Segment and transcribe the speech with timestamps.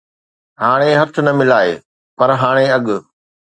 [0.61, 1.73] ھاڻي ھٿ نه ملائي،
[2.17, 2.85] پر ھاڻي اڳ